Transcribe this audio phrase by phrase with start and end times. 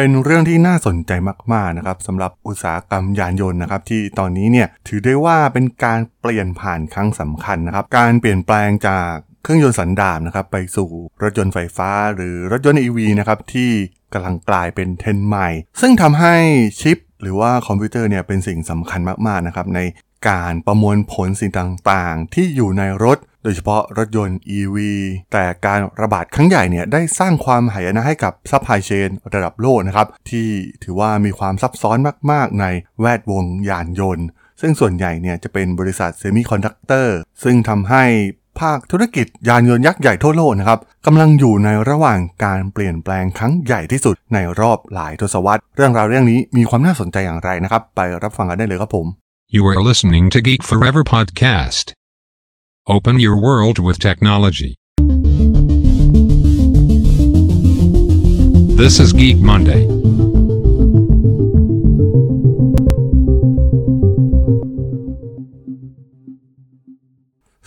[0.00, 1.12] เป็นเรื่องที่น่าสนใจ
[1.52, 10.88] มากๆนะครับสำหรับอุตสาหกรรมยานยนต์นะครับที่ตอนนี้เนี่ยถือได้ว่าเป็นการเปลี่ยนผ่านครั้งสำคัญนะครับการเปลี่ยนแปลงจากเครื่องยนต์สันดาปนะครับไปสู่
[11.22, 13.70] รถยนต์ไฟฟ้า หรือรถยนต์ EV นะครับที่
[14.12, 15.48] กำลังกลายเป็นเทรนด์ใหม่
[15.80, 16.36] ซึ่งทำให้
[16.80, 19.80] ชิป หรือว่าคอมพิวเตอร์เนี่ยเป็นสิ่งสำคัญมากๆนะครับใน
[20.28, 23.18] การประมวลผลสิ่งต่างๆ ที่อยู่ในรถ
[23.50, 24.76] โดยเฉพาะรถยนต์ EV
[25.32, 30.48] แต่การระบาดครั้งใหญ่เนี่ยได้สร้างความหายนะให้กับ supply chain ระดับโลกนะครับที่
[30.82, 31.98] ถือว่ามีความซับซ้อน
[32.30, 32.66] มากๆ ใน
[33.00, 34.26] แวดวงยานยนต์
[34.60, 38.04] ซึ่งส่วนใหญ่เนี่ยจะเป็นบริษัทเซมิคอนดักเตอร์ซึ่งทำให้
[38.60, 49.06] ภาคธุรกิจยานยนต์ยักษ์ใหญ่ทั่วโลกนะครับกำลังอยู่ในระหว่างการเปลี่ยนแปลงครั้งใหญ่ที่สุดในรอบหลายทศวรรษ เรื่องราวเรื่องนี้มีความน่าสนใจอย่างไรนะครับ ไปรับฟังกันได้เลยครับผม
[49.56, 51.86] You are listening to Geek Forever podcast.
[52.96, 54.74] Open your world with technology.
[58.80, 59.82] This is Geek Monday.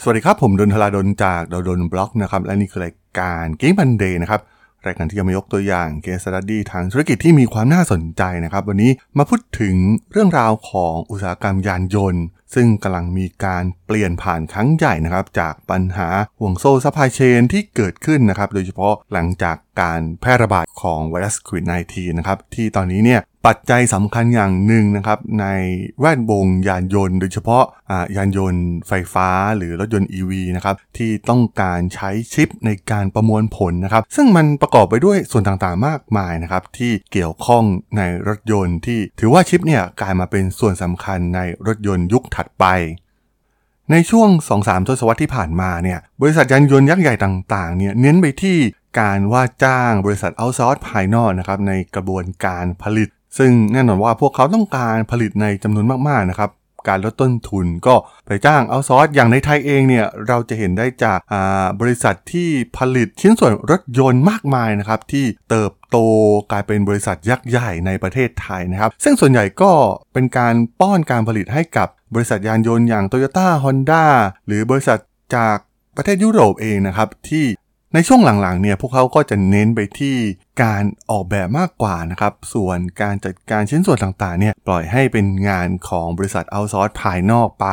[0.01, 4.41] สวัสดีครับ ผมดลธราดลจาก ด.ดล็อกนะครับ และนี่คือรายการเกม e ันเดย์นะครับ
[4.85, 9.75] รายการที่จะมายกตัวอย่าง case study ทางธุรกิจที่มีความน่าสนใจนะครับ วันนี้มาพูดถึง
[10.11, 12.23] เรื่องราวของอุตสาหกรรมยานยนต์
[12.55, 25.45] ซึ่งกำลังมีการเปลี่ยนผ่านครั้งใหญ่นะครับ จากปัญหาห่วงโซ่ supply chain ที่เกิดขึ้นนะครับ โดยเฉพาะหลังจากการแพร่ระบาดของไวรัสโควิด -19 นะครับ ที่ตอนนี้เนี่ย ปัจจัยสำคัญอย่างหนึ่งนะครับใน
[25.99, 27.63] แวดวงยานยนต์ โดยเฉพาะ
[28.15, 37.63] ยานยนต์ไฟฟ้าหรือรถยนต์ EV นะครับที่ต้องการใช้ชิปในการประมวลผลนะครับ ซึ่งมันประกอบไปด้วยส่วนต่างๆมากมายนะครับที่เกี่ยวข้อง
[37.97, 42.65] ในรถยนต์ที่ถือว่าชิปเนี่ยกลายมาเป็นส่วนสำคัญในรถยนต์ยุคถัดไป
[43.91, 48.57] ในช่วง 2-3 ทศวรรษที่ผ่านมาเนี่ย บริษัทยานยนต์ยักษ์ใหญ่ต่างๆ เนี่ยเน้นไปที่
[48.99, 56.51] การว่าจ้างบริษัทเอาซอร์สภายนอกนะครับในกระบวนการผลิต ซึ่งแน่นอนว่าพวกเขาต้องการผลิตในจำนวนมากๆนะครับ
[56.89, 61.19] การลดต้นทุนก็ไปจ้างเอาซอสอย่างในไทยเองเนี่ยเราจะเห็นได้จาก
[61.81, 65.97] บริษัทที่ผลิตชิ้นส่วนรถยนต์มากมายนะครับที่เติบโต
[66.51, 69.71] กลายเป็นบริษัทยักษ์ใหญ่ในประเทศไทยนะครับ ซึ่งส่วนใหญ่ก็
[70.13, 74.05] เป็นการป้อนการผลิตให้กับบริษัทยานยนต์อย่าง Toyota Honda
[74.47, 74.99] หรือบริษัท
[75.35, 75.57] จาก
[75.97, 77.45] ประเทศยุโรปเองนะครับที่
[77.93, 80.15] ในช่วงหลังๆเนี่ยพวกเขาก็จะเน้นไปที่
[80.63, 87.67] การออกแบบมากกว่านะครับ ส่วนการจัดการชิ้นส่วนต่างๆเนี่ยปล่อยให้เป็นงานของบริษัทเอาซอร์สภายนอกไป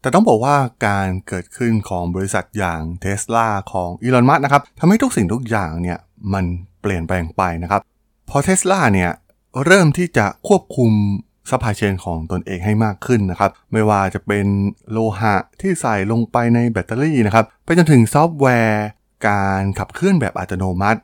[0.00, 5.98] แต่ต้องบอกว่าการเกิดขึ้นของบริษัทอย่างเท s l a ของอีลอนมัสก์นะครับทำให้ทุกสิ่งทุกอย่างเนี่ย
[6.32, 6.44] มัน
[6.82, 7.80] เปลี่ยนแปลงไปนะครับ
[8.30, 9.10] พอเท s l a เนี่ย
[9.64, 10.90] เริ่มที่จะควบคุม
[11.50, 14.46] supply chain ของตนเองให้มากขึ้นนะครับ ไม่ว่าจะเป็น
[14.90, 18.86] โลหะที่ใส่ลงไปในแบตเตอรี่นะครับ ไปจนถึงซอฟต์แวร์
[19.28, 21.00] การขับเคลื่อนแบบอัตโนมัติ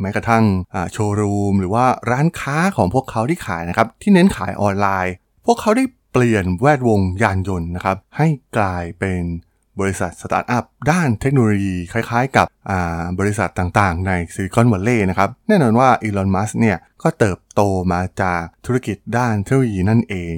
[0.00, 0.44] แม้กระทั่ง
[0.92, 5.14] โชว์รูม หรือว่าร้านค้าของพวกเขาที่ขายนะครับ ที่เน้นขายออนไลน์
[5.46, 9.20] พวกเขาได้เปลี่ยนแวดวงยานยนต์นะครับ ให้กลายเป็น
[9.80, 12.46] บริษัทสตาร์ทอัพด้านเทคโนโลยี คล้ายๆ กับ
[13.20, 17.62] บริษัทต่างๆ ในซิลิคอนวัลเลย์นะครับ แน่นอนว่าอีลอนมัสก์เนี่ย ก็เติบโต
[17.92, 20.34] มาจากธุรกิจด้านเทคโนโลยีนั่นเอง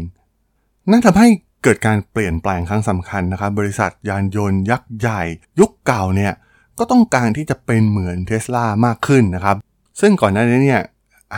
[0.90, 1.28] นั่นทำให้
[1.62, 5.22] เกิดการเปลี่ยนแปลงครั้งสำคัญนะครับ บริษัทยานยนต์ยักษ์ใหญ่
[5.60, 6.32] ยุคเก่าเนี่ย
[6.82, 9.56] ก็ต้องการที่จะเป็นเหมือนเทสลามากขึ้นนะครับ
[10.00, 10.82] ซึ่งก่อนหน้านี้เนี่ย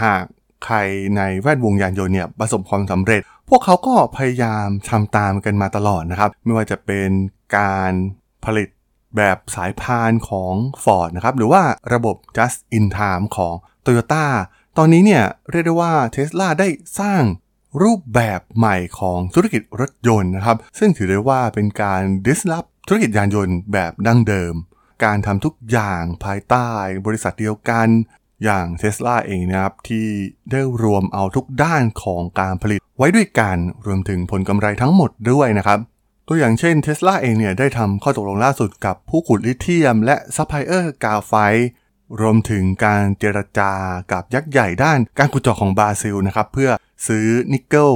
[0.02, 0.22] หาก
[0.64, 0.76] ใคร
[1.16, 7.10] ในแวดวงยานยนต์เนี่ยประสบความสำเร็จ พวกเขาก็พยายามทำตามกันมาตลอดนะครับ ไม่ว่าจะเป็น
[7.58, 7.92] การ
[8.44, 8.68] ผลิต
[9.16, 11.62] แบบสายพานของ Ford นะครับ หรือว่า
[11.94, 13.54] ระบบ just in time ของ
[13.84, 14.24] Toyota
[14.78, 16.68] ตอนนี้เนี่ยเรียกได้ว่า Tesla ได้
[17.00, 17.22] สร้าง
[17.82, 24.54] รูปแบบใหม่ของธุรกิจรถยนต์นะครับ ซึ่งถือได้ว่าเป็นการ disrupt ธุรกิจยานยนต์แบบดั้งเดิม
[25.04, 26.68] การทำทุกอย่างภายใต้
[27.06, 27.88] บริษัทเดียวกัน
[28.44, 30.06] อย่างเท s l a เองนะครับที่
[30.50, 33.56] ได้รวมเอาทุกด้านของการผลิตไว้ด้วยกัน
[33.86, 35.78] รวมถึงผลกำไรทั้งหมดด้วยนะครับ
[36.28, 41.32] ตัวอย่างเช่นเท s l a เองเนี่ยได้ทำข้อตกลงล่าสุดกับผู้ขุดลิเธียม และซัพพลายเออราไฟต์
[42.20, 43.72] รวมถึงการเจรจา
[44.12, 46.70] กับยักษ์ใหญ่ด้านการขุดเจาะของบราซิลนะครับ เพื่อ
[47.06, 47.92] ซื้อนิกเกิล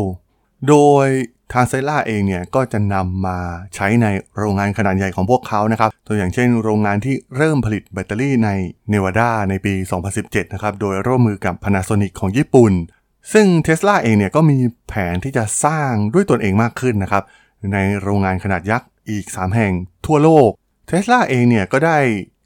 [0.69, 1.06] โดย
[1.53, 3.39] ทางเทสลาเองเนี่ยก็จะนำมา
[3.75, 4.06] ใช้ใน
[4.39, 8.50] โรงงานขนาดใหญ่ของพวกเขานะครับ ตัวอย่างเช่นโรงงานที่เริ่มผลิตแบตเตอรี่ใน
[8.91, 9.75] เนวาดาในปี
[10.15, 12.73] 2017 นะครับ โดยร่วมมือกับ Panasonic ของญี่ปุ่น
[13.33, 14.59] ซึ่งเท s l a เองเนี่ยก็มี
[14.89, 17.23] แผนที่จะสร้างด้วยตนเองมากขึ้นนะครับ
[17.73, 19.73] ในโรงงานขนาดยักษ์อีก 3 แห่ง
[20.06, 20.50] ทั่วโลก
[20.87, 21.99] เท s l a เองเนี่ยก็ได้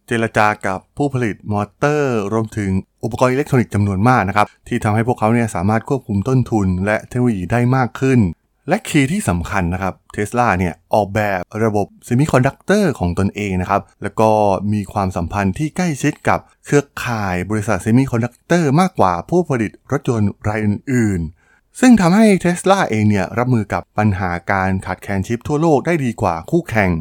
[0.07, 2.71] เจรจากับผู้ผลิตมอเตอร์ รวมถึง
[3.05, 8.19] อุปกรณ์อิเล็กทรอนิกส์จำนวนมากนะครับที่ทำให้พวกเขาเนี่ยสามารถควบคุมต้นทุน และเทคโนโลยีได้มากขึ้น
[8.69, 14.31] และ key ที่สำคัญนะครับเทสลาเนี่ยออกแบบระบบเซมิคอนดักเตอร์ของตนเองนะครับ แล้วก็
[14.73, 26.93] มีความสัมพันธ์ที่ใกล้ชิดกับเครือข่ายบริษัทเซมิคอนดักเตอร์มากกว่าผู้ผลิตรถยนต์รายอื่นๆ ซึ่งทำให้เทสลาเองเนี่ยรับมือกับปัญหาการขาดแคลนชิปทั่วโลกได้ดีกว่าคู่แข่ง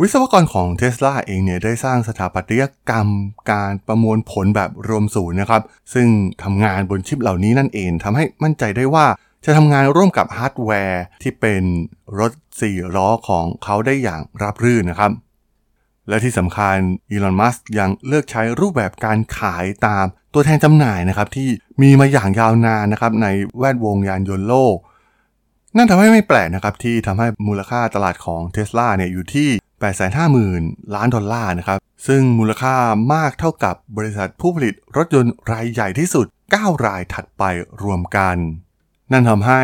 [0.00, 3.08] วิศวกรของเทสลาเองเนี่ยได้สร้างสถาปัตยกรรม
[3.52, 5.62] การประมวลผลแบบรวมศูนย์นะครับ
[5.94, 6.08] ซึ่ง
[6.42, 9.06] ทำงานบนชิปเหล่านี้นั่นเองทำให้มั่นใจได้ว่า
[9.44, 11.62] จะทำงานร่วมกับฮาร์ดแวร์ที่เป็น
[12.18, 12.32] รถ
[12.64, 15.12] 4ล้อของเขาได้อย่างราบรื่นนะครับ
[16.08, 16.76] และที่สำคัญ
[17.10, 20.04] อีลอนมัสยังเลือกใช้รูปแบบการขายตาม
[20.34, 21.48] ตัวแทนจำหน่ายนะครับที่
[21.82, 23.26] มีมาอย่างยาวนานนะครับใน
[23.58, 24.76] แวดวงยานยนต์โลก
[25.76, 29.48] นั่นทำให้ไม่แปลกนะครับที่ทำให้มูลค่าตลาดของเท s l a เนี่ยอยู่ที่
[30.20, 32.76] 850,000 ล้านดอลลาร์นะครับซึ่งมูลค่า
[33.14, 37.42] มากเท่ากับบริษัทผู้ผลิตรถยนต์รายใหญ่ที่สุด 9 รายถัดไป
[37.82, 38.36] รวมกัน
[39.12, 39.62] นั่นทำให้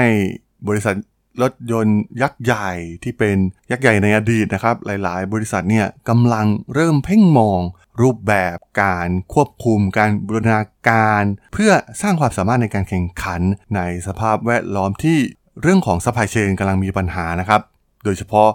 [0.68, 0.94] บริษัท
[1.42, 2.70] รถยนต์ยักษ์ใหญ่
[3.02, 3.36] ที่เป็น
[3.70, 7.60] ยักษ์ใหญ่ในอดีตนะครับ หลาย ๆ บริษัทเนี่ยกำลังเริ่มเพ่งมอง
[8.02, 11.72] รูปแบบการควบคุมการบูรณาการ เพื่อ
[12.02, 13.40] สร้างความสามารถในการแข่งขัน
[13.76, 15.18] ในสภาพแวดล้อมที่
[15.62, 17.60] เรื่องของ supply chain กำลังมีปัญหานะครับ
[18.04, 18.48] โดยเฉพาะ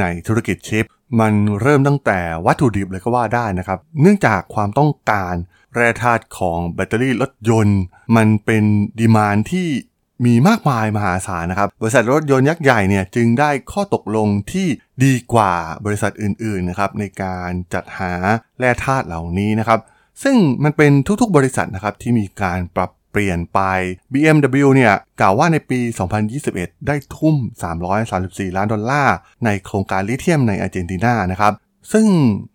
[0.00, 0.84] ในธุรกิจชิป
[1.20, 5.34] มันเริ่มตั้งแต่วัตถุดิบเลยก็ว่าได้นะครับ เนื่องจากความต้องการ
[5.74, 7.80] แร่ธาตุของแบตเตอรี่รถยนต์
[8.16, 8.64] มันเป็น
[9.00, 9.68] ดีมานที่
[10.24, 14.66] มีมากมายมหาศาลนะครับ บริษัทรถยนต์ยักษ์ใหญ่เนี่ยจึงได้ข้อตกลงที่
[15.04, 18.12] ดีกว่าบริษัทอื่นๆนะครับในการจัดหา
[18.58, 19.80] แร่ธาตุเหล่านี้นะครับ
[20.22, 23.60] ซึ่งมันเป็นทุกๆบริษัทนะครับที่มีการปรับเปลี่ยนไป
[24.12, 25.80] BMW เนี่ยกล่าวว่าในปี
[26.34, 27.36] 2021 ได้ทุ่ม
[27.96, 31.52] 334 ล้านดอลลาร์ ในโครงการลิเธียมในอาร์เจนตินานะครับ
[31.92, 32.06] ซึ่ง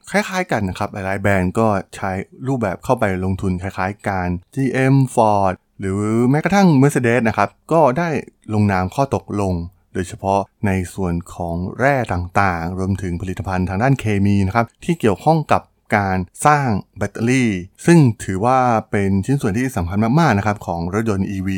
[0.09, 2.11] คล้ายๆกันนะครับ หลายๆแบรนด์ก็ใช้
[2.47, 5.99] รูปแบบเข้าไปลงทุนคล้ายๆกัน GM Ford หรือ
[6.31, 8.09] แม้กระทั่ง Mercedes นะครับ ก็ได้
[8.53, 9.53] ลงนามข้อตกลง
[9.93, 15.61] โดยเฉพาะในส่วนของแร่ต่างๆ รวมถึงผลิตภัณฑ์ทางด้านเคมีนะครับ ที่เกี่ยวข้องกับ
[15.95, 16.67] การสร้าง
[16.97, 17.51] แบตเตอรี่
[17.85, 18.59] ซึ่งถือว่า
[18.91, 21.49] เป็นชิ้นส่วนที่สำคัญมากๆนะครับของรถยนต์ EV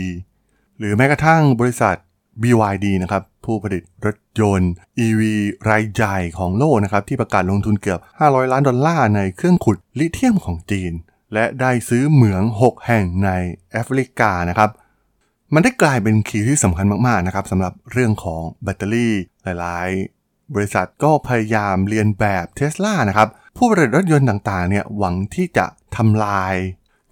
[0.79, 1.95] หรือแม้กระทั่งบริษัท
[2.43, 4.71] BYD นะครับผู้ผลิตรถยนต์
[5.05, 5.21] EV
[5.69, 10.93] รายใหญ่ของโลกนะครับที่ประกาศลงทุนเกือบ 500 ล้านดอลลาร์ในเครื่องขุดลิเธียมของจีน
[11.33, 13.29] และได้ซื้อเหมือง 6 แห่งใน
[13.71, 14.69] แอฟริกานะครับ
[15.53, 19.13] มันได้กลายเป็น key ที่สำคัญมากๆนะครับสำหรับเรื่องของแบตเตอรี่
[19.43, 26.55] หลายๆ บริษัทก็พยายามเลียนแบบเทสลานะครับ ผู้ผลิตรถยนต์ต่างๆเนี่ยหวังที่จะทำลาย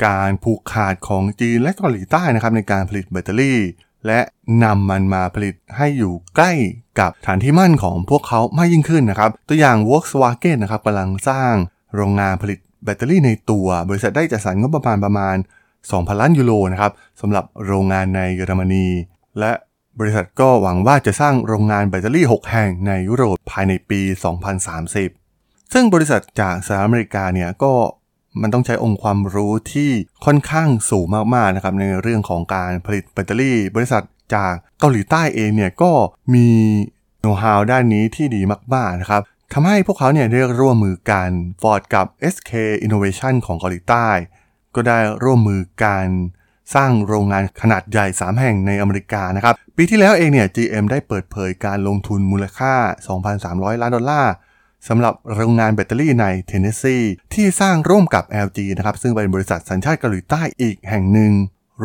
[0.05, 3.59] การผูกขาดของจีนและเกาหลีใต้นะครับในการผลิตแบตเตอรี่
[4.07, 4.19] และ
[4.63, 6.51] นำมันมาผลิตให้อยู่ใกล้
[6.99, 11.53] กับฐานที่มั่นของพวกเขามากยิ่งขึ้นนะครับ ตัวอย่าง Volkswagen นะครับกำลังสร้าง
[11.95, 15.35] โรงงานผลิต แบตเตอรี่ในตัว บริษัทได้จัดสรรงบประมาณประมาณ
[15.79, 16.91] 2,000 ล้านยูโรนะครับ
[17.21, 18.87] สำหรับโรงงานในเยอรมนี
[19.39, 19.51] และ
[19.99, 24.01] บริษัทก็หวังว่าจะสร้างโรงงานแบตเตอรี่ 6 แห่งในยุโรปภายในปี
[24.87, 27.73] 2030 ซึ่งบริษัทจากสหรัฐอเมริกาเนี่ยก็
[28.41, 29.89] มันต้องใช้องค์ความรู้ที่
[30.25, 31.05] ค่อนข้างสูง
[31.35, 34.03] มากๆนะครับในเรื่องของการผลิตแบตเตอรี่ บริษัท
[34.35, 35.91] จากเกาหลีใต้เองเนี่ยก็
[36.33, 36.47] มี
[37.21, 38.41] โน้ตฮาวด้านนี้ที่ดี
[38.73, 39.21] มากๆนะครับ
[39.53, 41.29] ทำให้พวกเขาเนี่ยได้ร่วมมือกัน
[41.61, 42.51] Ford กับ SK
[42.85, 44.07] Innovation ของเกาหลีใต้
[44.75, 46.05] ก็ได้ร่วมมือกัน
[46.75, 52.73] สร้างโรงงานขนาดใหญ่ 3 แห่งในอเมริกานะครับ ปีที่แล้วเองเนี่ย GM ได้เปิดเผยการลงทุนมูลค่า
[53.29, 54.33] 2,300 ล้านดอลลาร์
[54.87, 56.97] สำหรับโรงงานแบตเตอรี่ในเทนเนสซี
[57.33, 61.31] ที่สร้างร่วมกับ LG นะครับ ซึ่งเป็นบริษัทสัญชาติเกาหลีใต้อีกแห่งหนึ่ง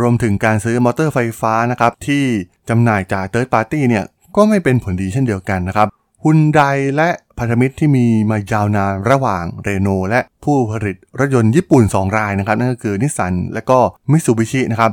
[0.00, 2.24] รวมถึงการซื้อมอเตอร์ไฟฟ้านะครับ ที่
[2.68, 4.04] จำหน่ายจาก Third Party เนี่ย
[4.36, 5.88] ก็ไม่เป็นผลดีเช่นเดียวกันนะครับ
[6.24, 6.60] ฮุนได
[6.96, 13.78] และ พันธมิตรที่มีมายาวนานระหว่างเรโนและผู้ผลิตรถยนต์ญี่ปุ่น 2 รายนะครับนั่นก็คือนิสสันและก็
[14.10, 14.92] มิตซูบิชินะครับ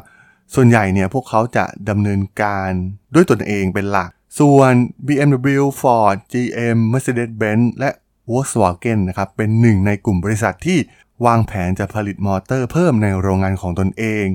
[0.56, 2.70] ส่วนใหญ่เนี่ยพวกเขาจะดำเนินการ
[3.14, 4.74] ด้วยตนเองเป็นหลัก ส่วน
[5.08, 7.90] BMW Ford GM Mercedes-Benz และ
[8.30, 10.78] Volkswagen นะครับเป็นหนึ่งในกลุ่มบริษัทที่
[11.26, 14.28] วางแผนจะผลิตมอเตอร์เพิ่มในโรงงานของตนเอง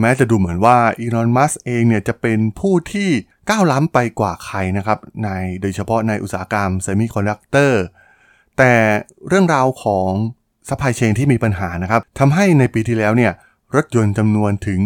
[0.00, 3.10] แม้จะดูเหมือนว่าอีลอนมัสก์เองเนี่ยจะเป็นผู้ที่
[3.50, 5.28] ก้าวล้ำไปกว่าใครนะครับใน
[5.60, 7.82] โดยเฉพาะในอุตสาหกรรม semiconductor
[8.58, 8.72] แต่
[9.28, 10.10] เรื่องราวของ
[10.68, 13.32] supply chain ที่มีปัญหานะครับทำให้ในปีที่แล้วเนี่ย
[13.76, 14.80] รถยนต์จำนวนถึง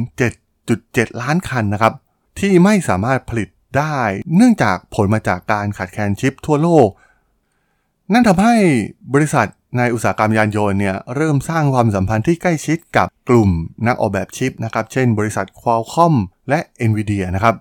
[0.58, 1.92] 7.7 ล้านคันนะครับ
[2.40, 3.98] ที่ไม่สามารถผลิตได้
[4.36, 6.88] เนื่องจากผลมาจากการขาดแคลนชิปทั่วโลก
[8.12, 8.54] นั่นทำให้
[9.14, 9.46] บริษัท
[9.78, 13.50] ในอุตสาหกรรมยานยนต์เนี่ยเริ่มสร้างความสัมพันธ์ที่ใกล้ชิดกับกลุ่ม
[13.86, 16.14] นักออกแบบชิปนะครับ เช่นบริษัท Qualcomm
[16.48, 17.54] และ NVIDIA นะครับ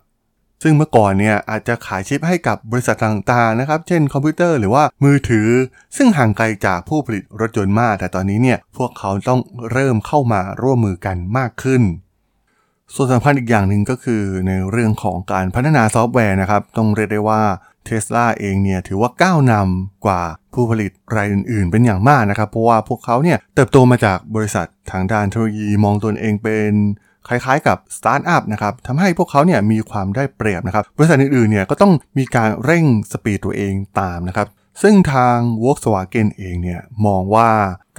[0.62, 5.48] ซึ่งเมื่อก่อนเนี่ยอาจจะขายชิปให้กับบริษัทต่างๆนะครับ เช่นคอมพิวเตอร์หรือว่ามือถือ
[5.98, 9.40] ซึ่งห่างไกลจากผู้ผลิตรถยนต์มาก แต่ตอนนี้เนี่ยพวกเขาต้อง
[9.72, 11.82] เริ่มเข้ามาร่วมมือกันมากขึ้น
[12.96, 17.42] ส่วนสำคัญอีกอย่างหนึ่งก็คือในเรื่องของการพัฒนาซอฟต์แวร์นะครับ ต้องเรียกได้ว่า
[17.86, 20.22] เทสลาเองเนี่ยถือว่าก้าวนำกว่า
[20.54, 26.72] ผู้ผลิตรายอื่น ๆ เป็นอย่างมากนะครับ เพราะว่าพวกเขาเนี่ยเติบโตมาจากบริษัททางด้านเทคโนโลยีมองตนเองเป็น
[27.28, 34.48] คล้ายๆกับสตาร์ทอัพนะครับทำให้พวกเขาเนี่ยมีความได้เปรียบนะครับบริษัทอื่นๆเนี่ยก็ต้องมีการเร่ง speed ตัวเองตามนะครับ
[34.82, 37.50] ซึ่งทาง Volkswagen เองเนี่ยมองว่า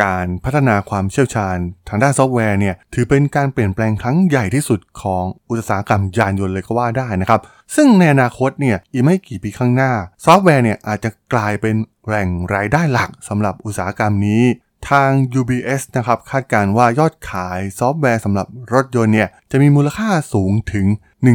[0.05, 1.57] การพัฒนาความเชี่ยวชาญ
[1.89, 7.41] ทางด้านซอฟต์แวร์เนี่ยถือเป็นการเปลี่ยนแปลงครั้งใหญ่ที่สุดของอุตสาหกรรมยานยนต์เลยก็ว่าได้นะครับ
[7.75, 9.93] ซึ่งในอนาคตเนี่ยอีกไม่กี่ปีข้างหน้า
[10.25, 11.75] ซอฟต์แวร์เนี่ยอาจจะกลายเป็น
[12.07, 14.43] แหล่งรายได้หลักสำหรับอุตสาหกรรมนี้
[14.91, 15.11] ทาง
[15.41, 20.87] UBS นะครับคาดการว่ายอดขายซอฟต์แวร์สำหรับรถยนต์เนี่ยจะมีมูลค่าสูงถึง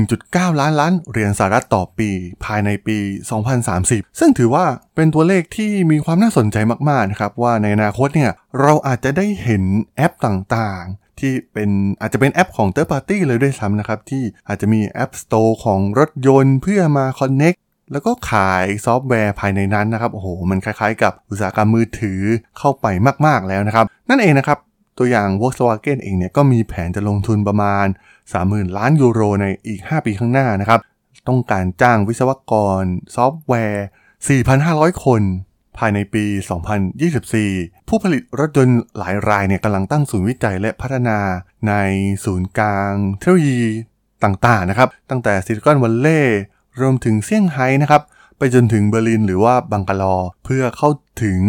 [0.05, 2.09] 1.9 ล้านล้านเหรียญสหรัฐต่อปี
[2.45, 2.97] ภายในปี
[3.59, 6.57] 2030 ซึ่งถือว่าเป็นตัวเลขที่มีความน่าสนใจ
[6.89, 9.63] มากๆนะครับว่าในอนาคตเนี่ยเราอาจจะได้เห็น
[9.95, 11.69] แอปต่างๆ ที่เป็น
[12.01, 17.57] อาจจะเป็นแอปของ Third Party เลยด้วยซ้ำนะครับที่อาจจะมี App Store ของรถยนต์เพื่อมา Connect
[17.91, 22.21] แล้วก็ขายซอฟต์แวร์ภายในนั้นนะครับโอ้โหมันคล้ายๆ กับอุตสาหกรรมมือถือ
[22.57, 22.85] เข้าไป
[23.25, 24.57] มากๆแล้วนะครับ นั่นเองนะครับ
[24.97, 27.87] ตัวอย่าง Volkswagen เองเนี่ยก็มีแผนจะลงทุนประมาณ
[28.31, 30.79] 30,000 ล้านยูโรในอีก 5 ปีข้างหน้านะครับ
[31.27, 32.83] ต้องการจ้างวิศวกร
[33.15, 33.85] ซอฟต์แวร์
[34.43, 35.21] 4,500 คน
[35.77, 36.25] ภายในปี
[37.07, 41.19] 2024 ผู้ผลิตรถยนต์หลายรายเนี่ยกำลังตั้งศูนย์วิจัยและพัฒนา
[41.67, 41.73] ใน
[42.25, 43.61] ศูนย์กลางเทคโนโลยี
[44.23, 46.41] ต่างๆนะครับ ตั้งแต่ซิลิคอนวัลเลย์
[46.79, 48.01] รวมถึงเซี่ยงไฮ้นะครับ
[48.37, 50.89] ไปจนถึงเบอร์ลินหรือว่าบังกาลอร์เพื่อเข้า
[51.23, 51.39] ถึง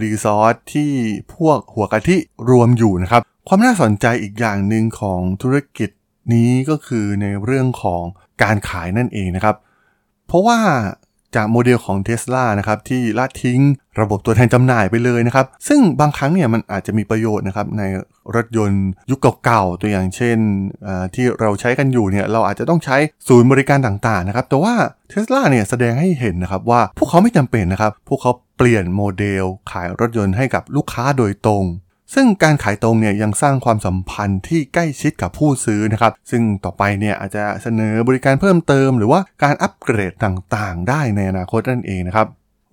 [0.00, 0.92] resource ที่
[1.34, 2.16] พวกหัวกะทิ
[2.50, 5.90] รวมอยู่นะครับ ความน่าสนใจอีกอย่างหนึ่งของธุรกิจ
[6.34, 8.02] นี้ก็คือในเรื่องของ
[8.42, 9.56] การขายนั่นเองนะครับ
[10.26, 10.58] เพราะว่า
[11.36, 13.60] จากโมเดลของ t ท s l a นะครับที่ละทิ้ง
[14.00, 17.82] ระบบตัวแทนจำหน่ายไปเลยนะครับ ซึ่งบางครั้งเนี่ยมันอาจจะมีประโยชน์นะครับใน
[18.34, 20.38] รถยนต์ยุคเก่าๆ ตัวอย่างเช่น
[21.14, 22.96] ที่เราใช้กันอยู่เนี่ยเราอาจจะต้องใช้
[23.28, 24.74] ศูนย์บริการต่างๆนะครับแต่ว่า
[25.10, 31.64] t ท s l a เนี่ยแสดงให้เห็นนะครับว่าพวกเขาไม่จำเป็นนะครับ พวกเขาเปลี่ยนโมเดลขายรถยนต์ให้กับลูกค้าโดยตรง
[32.14, 42.28] ซึ่งการขายตรงเนี่ยยังสร้างความสัมพันธ์ที่ใกล้ชิดกับผู้ซื้อนะครับ ซึ่งต่อไปเนี่ยอาจจะเสนอบริการเพิ่มเติม หรือว่าการอัปเกรดต่างๆ ได้ในอนาคตนั่นเองนะครับ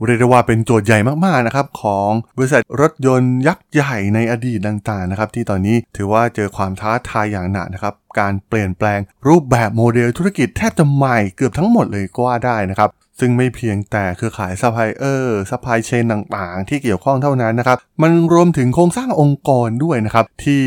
[0.06, 12.89] เรียกได้ว่าเป็นโจทย์ใหญ่มากๆนะครับของบริษัทรถยนต์ยักษ์ใหญ่ในอดีตต่างๆนะครับที่ตอนนี้ถือว่าเจอความท้าทายอย่างหนักนะครับการเปลี่ยนแปลงรูปแบบโมเดลธุรกิจแทบจะใหม่เกือบทั้งหมดเลยก็ว่าได้นะครับ
[13.20, 20.66] ซึ่งไม่เพียงแต่เครือข่าย supplier supply chain ต่างๆ ที่เกี่ยวข้องเท่านั้นนะครับ มันรวมถึงโครงสร้างองค์กรด้วยนะครับ ที่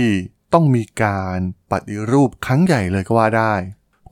[0.55, 1.39] ต้องมีการ
[1.71, 3.55] ปฏิรูปครั้งใหญ่เลยก็ว่าได้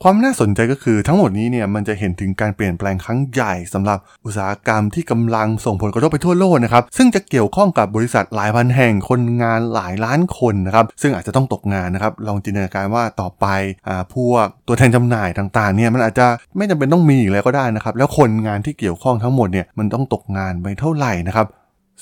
[0.03, 13.45] ความน่าสนใจก็คือทั้งหมดนี้เนี่ยมันจะเห็นถึงการเปลี่ยนแปลงครั้งใหญ่สำหรับอุตสาหกรรมที่กำลังส่งผลกระทบไปทั่วโลกนะครับซึ่งจะเกี่ยวข้องกับบริษัทหลายพันแห่งคนงานหลายล้านคนนะครับซึ่งอาจจะต้องตกงานนะครับลองจินตนาการว่าต่อไป
[13.87, 16.27] อ่าพวกตัวแทนจำหน่ายต่างๆเนี่ยมันอาจจะ
[16.57, 21.47] ไม่จำเป็นต้องมีอีกแล้วก็ได้นะครับแล้วคนงานที่เกี่ยวข้องทั้งหมดเนี่ยมันต้องตกงานไปเท่าไหร่นะครับ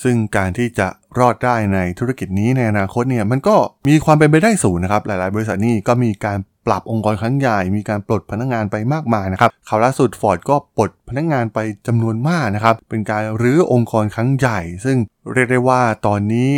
[0.03, 0.87] ซึ่งการที่จะ
[1.19, 3.55] รอดได้ในธุรกิจนี้ในอนาคตเนี่ยมันก็
[3.89, 6.37] มีความเป็นไปได้สูงนะครับหลาย ๆ บริษัทนี่ก็มีการ
[6.67, 14.98] ปรับองค์กรครั้งใหญ่มีการปลดพนักงงานไปมากมายนะครับข่าวล่าสุดฟอร์ดก็ปลดพนักงงานไปจำนวนมากนะครับเป็นการรื้อองค์กรครั้งใหญ่ ซึ่ง
[15.34, 16.51] เรียกได้ว่าตอนนี้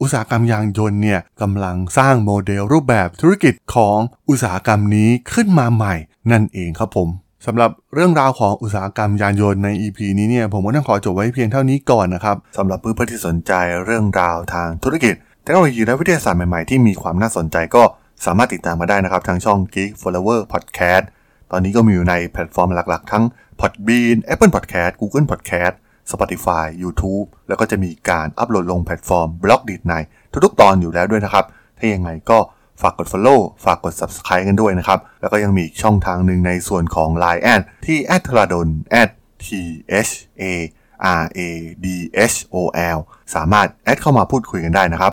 [0.00, 3.98] อุตสาหกรรมยางยนต์เนี่ยกำลังสร้างโมเดลรูปแบบธุรกิจของ
[4.28, 5.94] อุตสาหกรรมนี้ขึ้นมาใหม่
[6.32, 7.08] นั่นเองครับผม
[7.46, 13.52] สำหรับเรื่องราวของอุตสาหกรรมยานยนต์ใน EP นี้เนี่ยผมก็ต้องขอจบไว้เพียงเท่านี้ก่อนนะครับสำหรับเพื่อนๆที่สนใจ
[13.84, 17.82] เรื่องราวทางธุรกิจเทคโนโลยีและวิทยาศาสตร์ใหม่ๆที่มีความน่าสนใจก็
[18.26, 21.04] สามารถติดตามมาได้นะครับ ทางช่อง Geek Forever Podcast
[21.50, 23.24] ตอนนี้ก็มีอยู่ในแพลตฟอร์มหลักๆ ทั้ง
[23.60, 25.74] Podbean Apple Podcast Google Podcast
[26.10, 29.94] Spotify YouTube แล้วก็จะมีการอัปโหลดลงแพลตฟอร์ม Blockdit ใน
[30.44, 31.44] ทุกๆ ตอนอยู่แล้วด้วยนะครับ
[31.78, 32.38] ถ้ายังไงก็
[32.82, 38.68] ฝากกด Follow ฝากกด Subscribe กันด้วยนะครับ แล้วก็ยังมีช่องทางหนึ่งในส่วนของ Line แอดที่ a d ทราดน
[39.44, 39.46] t
[40.10, 40.12] h
[40.42, 40.44] a
[41.20, 41.46] r a
[41.84, 41.86] d
[42.32, 42.56] h o
[42.96, 42.98] l
[43.34, 45.12] สามารถแอดเข้ามาพูดคุยกันได้นะครับ